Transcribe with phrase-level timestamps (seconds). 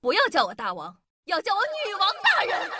[0.00, 2.70] 不要叫我大王，要叫我女王大人。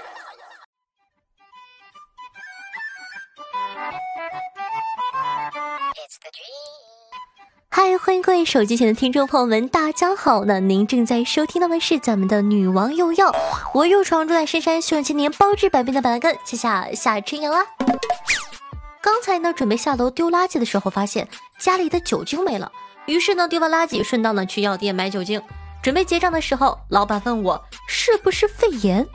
[7.68, 10.44] 嗨，欢迎各位手机前的听众朋友们，大家好！
[10.44, 13.34] 那您正在收听到的是咱们的女王又要，
[13.74, 17.66] 我又闯入在深山，希望千年包治百病的板蓝根，谢谢夏春阳啦。
[19.02, 21.28] 刚才呢，准备下楼丢垃圾的时候，发现
[21.58, 22.72] 家里的酒精没了，
[23.06, 25.42] 于是呢，丢完垃圾，顺道呢去药店买酒精。
[25.86, 29.06] 准备结账的时候，老板问我是不是肺炎，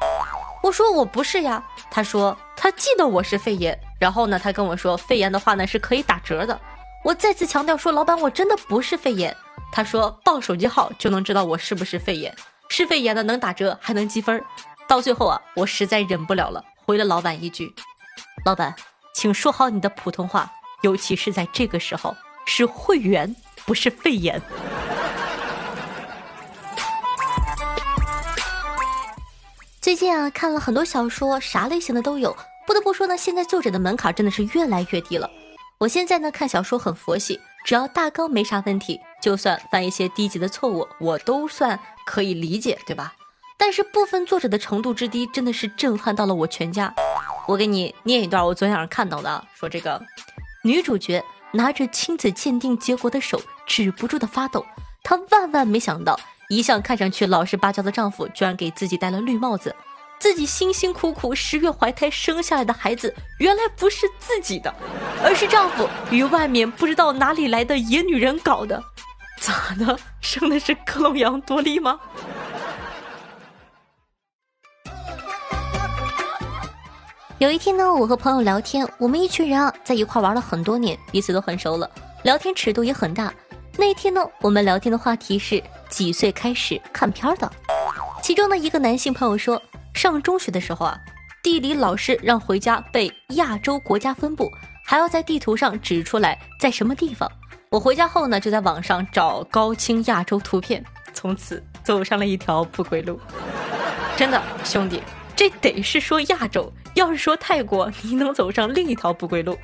[0.63, 1.61] 我说我不是呀。
[1.91, 6.57] 他说他记得我是肺炎，然后呢，他跟我说肺炎的话呢是可以打折的。
[7.03, 9.35] 我再次强调说，老板我真的不是肺炎。
[9.69, 12.33] 他说报手机号就能知道我是不是肺炎，
[12.69, 14.41] 是肺炎的能打折还能积分。
[14.87, 17.69] 到最后啊，我实在忍不了了，回了老板一句：
[18.45, 18.73] 老板，
[19.13, 20.49] 请说好你的普通话，
[20.83, 23.35] 尤其是在这个时候，是会员
[23.65, 24.41] 不是肺炎。
[29.91, 32.33] 最近啊，看了很多小说，啥类型的都有。
[32.65, 35.29] 不得不说呢，现在作者的门槛真的是越来越低了。
[35.79, 43.13] 我现在呢看小说很佛系，只要大纲没啥问题，就算犯一些低级的错误，我都算可以理解，对吧？
[43.57, 46.93] 但是部分作者的程度之低，真的是震撼到了我全家。
[47.45, 50.01] 我给你念一段我昨天晚上看到的，说这个
[50.63, 54.65] 女主角拿着亲子鉴定结果的手止不住的发抖，
[55.03, 56.17] 她万万没想到。
[56.51, 59.73] 一向看上去老实巴交的丈夫，居然给自己戴了绿帽子。
[60.19, 64.71] 自己辛辛苦苦十月怀胎生下来的孩子，原来不是自己的，
[65.23, 68.83] 而是丈夫与外面不知道哪里来的野女人搞的。
[69.39, 69.97] 咋的？
[70.19, 71.97] 生的是克隆羊多利吗？
[77.37, 81.89] 有一天呢，我和朋友聊天，我们一群人啊，在一块玩了很多年，彼此都很熟了，
[82.23, 83.33] 聊天尺度也很大。
[83.77, 87.51] 那天呢，我们聊天的话题是几岁开始看片的。
[88.21, 89.61] 其中的一个男性朋友说，
[89.93, 90.97] 上中学的时候啊，
[91.41, 94.51] 地理老师让回家背亚洲国家分布，
[94.85, 97.29] 还要在地图上指出来在什么地方。
[97.69, 100.83] 我回家后呢，就在网上找高清亚洲图片，
[101.13, 103.19] 从此走上了一条不归路。
[104.17, 105.01] 真的，兄弟，
[105.35, 109.57] 这得是说亚洲，要是说泰国，你能走上另一条不归路。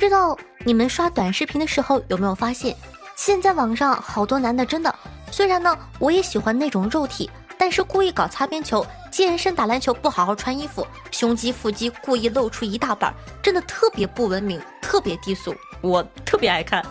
[0.00, 0.34] 不知道
[0.64, 2.74] 你们刷短视频的时候有没有发现，
[3.16, 4.94] 现在网上好多男的真的，
[5.30, 13.12] 虽然呢我也喜欢那种肉体，但是故意搞擦边球、健身、打篮球不好好穿衣服，胸肌腹肌故意露出一大半，
[13.42, 16.82] 真的特别不文明，特别低俗，我特别爱看。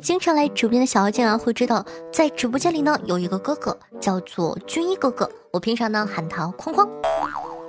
[0.00, 6.88] 经常来直播间的小妖精啊，会知道在直播间里呢有一个哥哥叫做军医哥哥，我平常呢喊他框框。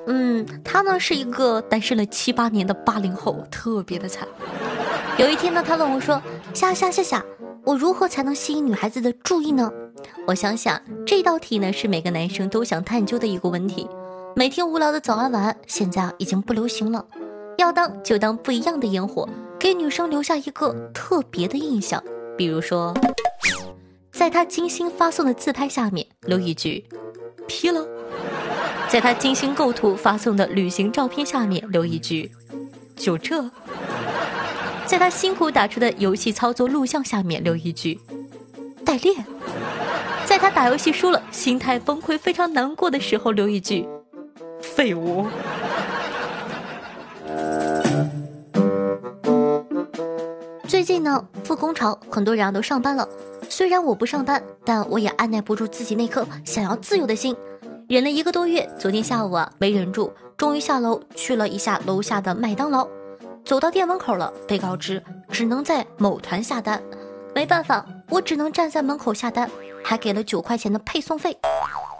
[0.08, 4.28] 嗯，他呢是一个单身了七八年的八零后，特别的惨。
[5.18, 6.22] 有一天呢，他问我说
[6.54, 7.26] ：“夏夏夏夏，
[7.66, 9.70] 我如何才能吸引女孩子的注意呢？”
[10.26, 13.88] 我想想，这道题呢是每个男生都想探究的一个问题。
[14.36, 17.04] 每天无聊的早安晚安，现在啊已经不流行了，
[17.58, 19.28] 要当就当不一样的烟火。
[19.60, 22.02] 给女生留下一个特别的印象，
[22.38, 22.94] 比如说，
[24.12, 26.86] 在他精心发送的自拍下面留一句
[27.48, 27.84] “劈了”，
[28.88, 32.32] 在他精心构图发送的旅行照片下面留一句
[32.96, 33.50] “就这”，
[34.86, 38.00] 在他辛苦打出的游戏操作录像下面留一句
[38.86, 39.26] “代练”，
[40.24, 43.88] 在他打游戏输了心态崩溃非常难过的时候留一句
[44.62, 45.26] “废物”。
[50.88, 53.06] 近呢，复工潮，很多人都上班了。
[53.50, 57.36] 虽然我不上班，但我也按耐不住自己那颗想要自由的心，
[57.90, 58.66] 忍了一个多月。
[58.80, 62.88] 昨天下午啊，没忍住，终于下楼去了一下楼下的麦当劳。
[63.44, 66.82] 走到店门口了，被告知只能在某团下单。
[67.36, 69.52] 没办法，我只能站在门口下单，
[69.84, 71.38] 还给了九块钱的配送费。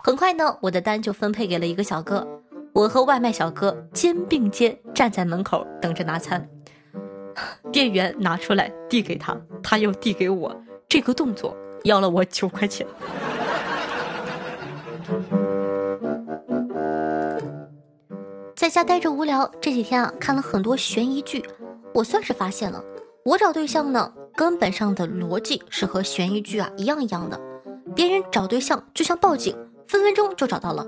[0.02, 2.26] 很快呢，我的单就分配给了一个小哥。
[2.72, 6.48] 我和外卖小哥肩并肩站在门口等着拿餐。
[7.72, 10.56] 店员拿出来递给他，他又递给我，
[10.88, 12.86] 这个动作要了我九块钱。
[18.56, 21.44] 在家待着无聊，这几天啊看了很多悬疑剧，
[21.94, 22.84] 我算是发现了，
[23.24, 27.40] 我找对象呢根本上的逻辑是和悬疑剧啊一样一样的，
[27.96, 29.56] 别人找对象就像报警，
[29.88, 30.86] 分分钟就找到了，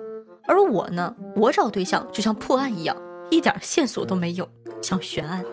[0.48, 2.98] 而我呢，我找对象就像破案一样，
[3.30, 4.50] 一点线索都没有，
[4.82, 5.46] 像悬案。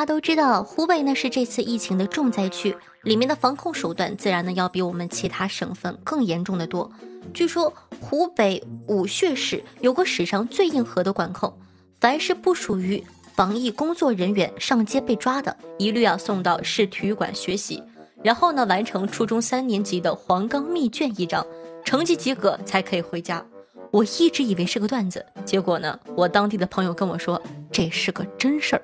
[0.00, 6.90] 大家都知道，湖北呢是这次疫情的重灾区，里面的防控手段自然呢要比我们其他省份更严重的多。
[7.34, 7.70] 据说
[8.00, 11.54] 湖北武穴市有过史上最硬核的管控，
[12.00, 13.04] 凡是不属于
[13.34, 17.82] 防疫工作人员上街被抓的，一律要送到市体育馆学习，
[18.22, 21.46] 然后呢完成初中三年级的黄冈密卷一张，
[21.84, 23.44] 成绩及格才可以回家。
[23.90, 27.38] 我一直以为是个段子，结果呢，我当地的朋友跟我说
[27.70, 28.82] 这是个真事儿，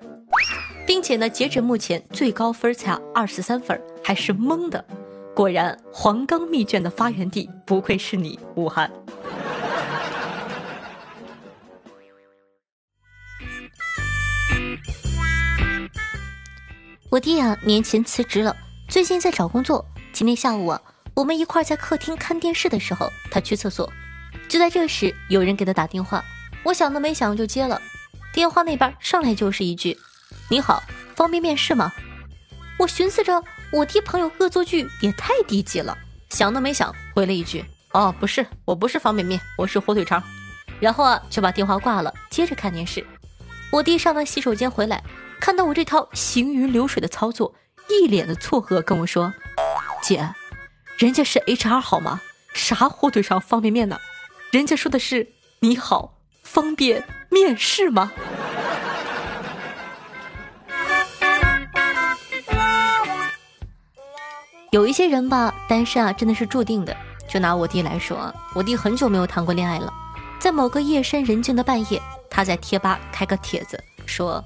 [0.86, 4.82] 并且呢，截止目前最高分才二十三分，还是蒙的。
[5.34, 8.90] 果然，黄冈密卷的发源地不愧是你，武汉。
[17.10, 18.56] 我弟啊，年前辞职了，
[18.88, 19.84] 最近在找工作。
[20.12, 20.80] 今天下午啊，
[21.14, 23.92] 我们一块在客厅看电视的时候，他去厕所。
[24.48, 26.24] 就在这时，有人给他打电话，
[26.62, 27.82] 我想都没想就接了。
[28.32, 29.98] 电话那边上来就是一句
[30.48, 30.82] ：“你好，
[31.14, 31.93] 方便面试吗？”
[32.78, 35.96] 我寻思着，我弟朋友恶作剧也太低级了，
[36.31, 40.22] 想都没想回了一句：“哦，不是，我不是方便面，我是火腿肠。”
[40.78, 43.04] 然后啊，就把电话挂了，接着看电视。
[43.72, 45.02] 我弟上完洗手间回来，
[45.40, 47.54] 看到我这套行云流水的操作，
[47.88, 49.32] 一脸的错愕，跟我说
[50.04, 50.34] ：“姐，
[50.99, 52.20] 人家是 HR 好吗？
[52.52, 53.99] 啥火腿肠方便面呢？”
[54.52, 55.28] 人家说的是
[55.60, 58.12] “你好，方便面试吗？”
[64.70, 66.94] 有一些人吧，单身啊，真的是注定的。
[67.28, 69.92] 就拿我弟来说啊，我弟很久没有谈过恋爱了。
[70.38, 74.44] 在某个夜深人静的半夜，他在贴吧开个帖子说：“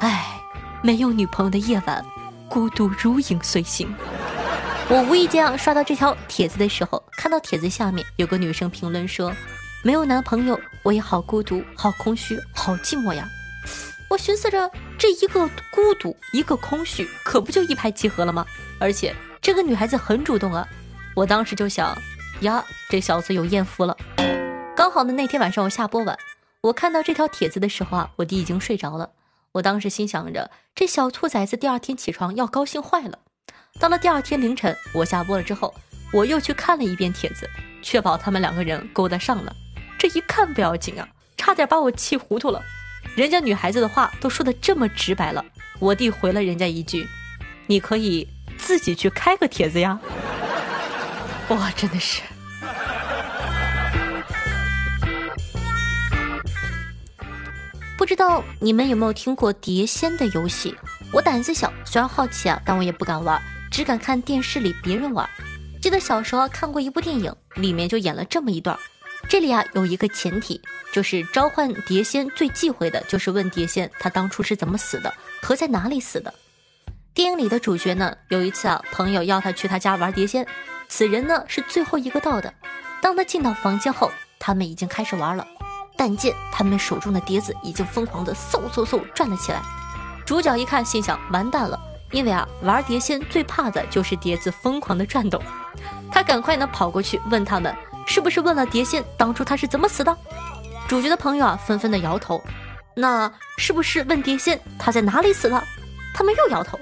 [0.00, 0.40] 哎，
[0.82, 2.04] 没有女朋友的夜晚，
[2.48, 3.94] 孤独如影随形。”
[4.88, 9.32] 我无意间啊刷到这条帖子的时候，看到帖子下面有个女生评论说
[9.84, 13.28] ：“没有男朋友，我也好孤独，好空虚，好寂寞呀。”
[14.10, 18.44] 我寻思着，这一个孤独，一个空虚，可不就一拍即合了吗？
[18.80, 20.66] 而且这个女孩子很主动啊。
[21.16, 21.96] 我当时就想，
[22.42, 23.96] 呀，这小子有艳福了。
[24.76, 26.18] 刚好呢，那天晚上我下播晚，
[26.60, 29.10] 我看到这条帖子的时候啊，我弟已经睡着了。
[29.52, 33.18] 我当时心想着，这小兔崽子第二天起床要高兴坏了。
[33.78, 35.74] 到了第二天凌晨，我下播了之后，
[36.12, 37.48] 我又去看了一遍帖子，
[37.82, 39.52] 确保他们两个人勾搭上了。
[39.98, 42.62] 这一看不要紧啊，差点把我气糊涂了。
[43.16, 45.44] 人家女孩子的话都说的这么直白了，
[45.78, 47.06] 我弟回了人家一句
[47.66, 48.26] ：“你可以
[48.70, 49.98] 自己去开个帖子呀。”
[51.50, 52.22] 哇，真的是。
[57.98, 60.72] 不知道你们有没有听过碟仙的游戏？
[61.12, 63.42] 我胆子小，虽然好奇啊，但我也不敢玩。
[63.72, 65.28] 只敢看电视里别人玩。
[65.82, 68.78] 记得小时候看过一部电影，里面就演了这么一段。
[69.28, 70.60] 这里啊有一个前提，
[70.92, 75.12] 就是召唤碟仙最忌讳的就是问碟仙他当初是怎么死的
[75.42, 76.32] 和在哪里死的。
[77.12, 80.46] 电影里的主角呢，有一次啊朋友要他去他家玩碟仙，
[80.88, 82.52] 此人呢是最后一个到的。
[83.02, 85.44] 当他进到房间后，他们已经开始玩了，
[85.96, 89.60] 但见他们手中的碟子已经疯狂的嗖嗖嗖转了起来。
[90.24, 91.78] 主角一看，心想完蛋了。
[92.12, 95.40] 因为啊，玩碟仙最怕的就是碟子疯狂的转动。
[96.12, 97.74] 他赶快呢跑过去问他们，
[98.06, 100.16] 是不是问了碟仙当初他是怎么死的？
[100.88, 102.40] 主角的朋友啊纷纷的摇头。
[102.94, 105.62] 那是不是问碟仙他在哪里死的？
[106.14, 106.78] 他们又摇头。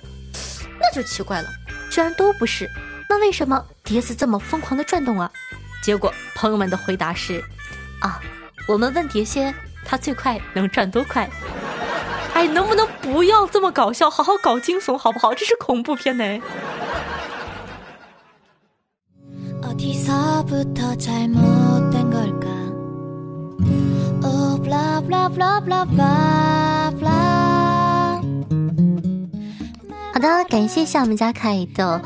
[0.89, 1.49] 那就奇怪了，
[1.91, 2.67] 居然都不是。
[3.11, 5.31] 那为什么碟子这么疯狂的转动啊？
[5.83, 7.45] 结果朋友们的回答是：
[8.01, 8.19] 啊，
[8.67, 9.55] 我们问碟仙
[9.85, 11.29] 他最快能转多快。
[12.33, 15.35] 哎，能不能不要这么搞笑，好好搞惊悚好不好？
[15.35, 16.25] 这是恐怖片呢。
[30.19, 32.03] 好的，感谢一下我们家凯的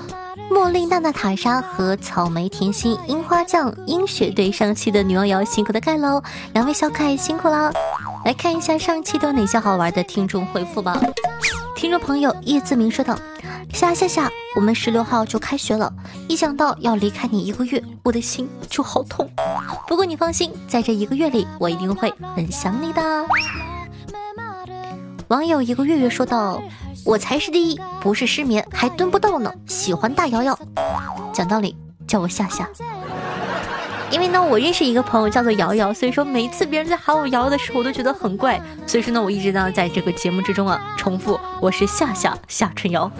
[0.50, 7.72] 茉莉娜娜塔莎和草莓甜心樱花酱樱雪对上期的女王瑶辛苦的盖喽，两位小可爱辛苦啦。
[8.26, 11.00] 来看一下上期都有哪些好玩的听众回复吧。
[11.74, 13.18] 听众朋友叶自明说道
[13.72, 15.90] ：“夏夏夏，我们十六号就开学了，
[16.28, 19.26] 一想到要离开你一个月，我的心就好痛。
[19.88, 23.02] 不过你放心，在这一个月里，我一定会很想你的。”
[25.28, 26.62] 网友一个月月说道
[27.04, 30.58] ：“我才是第一，不是失眠还蹲不到呢，喜欢大瑶瑶。
[31.32, 32.68] 讲道理，叫我夏夏。”
[34.10, 38.60] 因为呢，我认识一个朋友叫做瑶瑶，所以说每次别人在喊我瑶瑶的时候，我都觉得很怪。
[38.86, 43.10] 所以说呢，我一直呢在这个节目之中啊重复我是夏夏夏春瑶。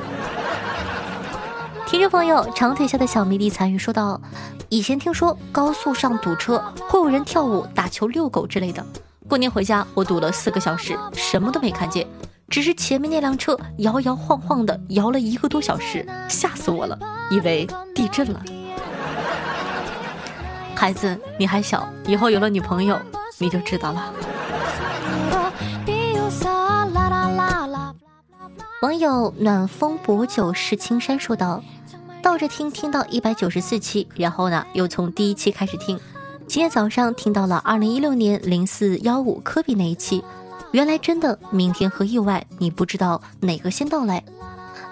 [1.86, 4.20] 听众朋友长腿下的小迷弟参与说道：
[4.68, 8.84] 以前听说高速上堵车会有人跳舞、打球、遛狗之类的。
[9.28, 12.06] 过年回家我堵了四个小时，什么都没看见，
[12.52, 16.99] 只是前面那辆车摇摇晃晃的摇了一个多小时，吓死我了，
[17.30, 18.42] 以为地震了。
[20.75, 23.00] 孩子，你还小，以后有了女朋友
[23.38, 24.12] 你就知道了。
[28.82, 31.64] 网友暖风薄酒是青山说道
[32.23, 35.99] ：“倒着听，听到一百九十四期，然后呢，又从第一期开始听。
[36.47, 40.23] 今天早上听到了二零一六年零四幺五科比那一期，
[40.73, 44.23] 原来真的明天和意外，你不知道哪个先到来。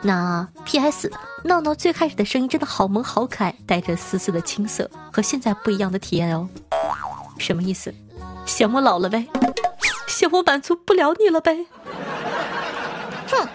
[0.03, 1.11] 那 P.S.
[1.45, 6.49] 闹闹最开始的声音真的好萌好可爱，带着丝丝的青涩，和现在不一样的体验哦。
[7.39, 7.93] 什么意思？
[8.47, 9.27] 嫌我老了呗？
[10.07, 11.67] 嫌我满足不了你了呗？
[13.29, 13.49] 哼！”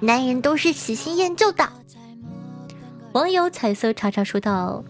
[0.00, 1.68] 男人都是喜新厌旧的。
[3.12, 4.84] 网友彩色叉叉说道：“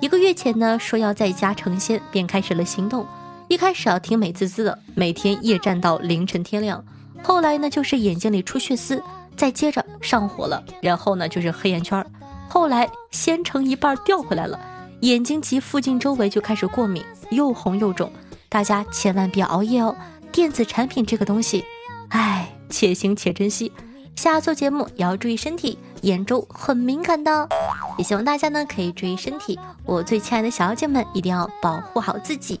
[0.00, 3.06] 一个月前呢，说要在家成仙，便开始了行动。
[3.48, 6.84] 一开始啊，挺美滋滋的，每天夜战到凌晨天亮。
[7.22, 9.02] 后来呢，就是眼睛里出血丝，
[9.36, 12.04] 再接着上火了，然后呢，就是黑眼圈。
[12.46, 14.60] 后来先成一半掉回来了，
[15.00, 18.12] 眼睛及附近周围就开始过敏，又红又肿。
[18.50, 19.96] 大家千万别熬夜哦，
[20.30, 21.64] 电子产品这个东西，
[22.10, 23.72] 唉，且行且珍惜。”
[24.14, 27.48] 下做节目也要注意身体，眼周很敏感的，
[27.96, 29.58] 也希望大家呢可以注意身体。
[29.84, 32.60] 我最亲爱的小妖精们，一定要保护好自己，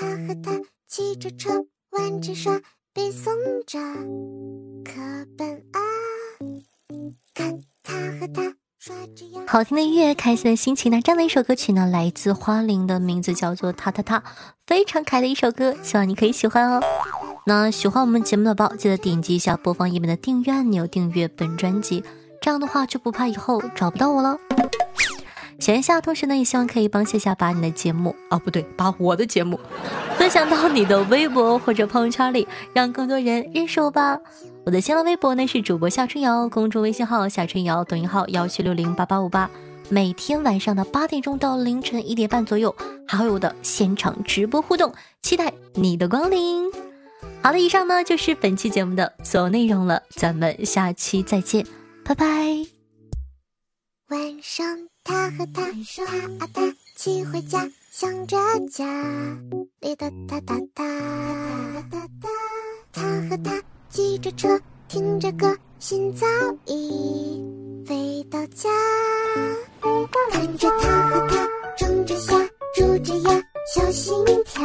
[0.00, 0.52] 他和他
[0.86, 2.52] 骑着车，挽着手，
[2.94, 3.32] 背诵
[3.66, 3.80] 着
[4.84, 4.92] 课
[5.36, 5.80] 本啊。
[7.34, 10.92] 看，他和他刷着牙好听的音乐，开心的心情。
[10.92, 14.20] 那这样的一首歌曲呢，来自花铃的名字叫做《他他他》，
[14.68, 16.80] 非常可爱的一首歌，希望你可以喜欢哦。
[17.46, 22.04] 那喜欢我们节目的宝，记得点击一下播放页面的订阅按钮，订阅本专辑，
[22.40, 24.38] 这样的话就不怕以后找不到我了。
[25.58, 29.58] 喜欢夏同时呢，也希望可以帮夏夏把你的节目，哦不对，把我的节目
[30.16, 34.20] 分享到你的微博或者朋友圈里，让更多人认识我吧。
[34.64, 39.50] 我的新浪微博呢是主播夏春瑶，公众微信号夏春瑶，抖音号幺七六零八八五八。
[39.90, 42.74] 每天晚上的八点钟到凌晨一点半左右，
[43.06, 46.70] 还会有我的现场直播互动，期待你的光临。
[47.42, 51.66] 好了，以上呢就是本期节目的所有内容了，咱们下期再见，
[52.04, 52.26] 拜拜。
[54.08, 54.87] 晚上。
[55.08, 58.36] 他和他，他啊他，骑回家想着
[58.70, 58.84] 家，
[59.80, 60.84] 哒哒哒哒哒。
[62.92, 66.26] 他和他，骑着车听着歌，心早
[66.66, 67.42] 已
[67.86, 68.68] 飞到家。
[70.30, 71.48] 看着他和他
[71.78, 72.38] 种着虾，
[72.74, 73.42] 住着鸭，
[73.74, 74.62] 小心跳。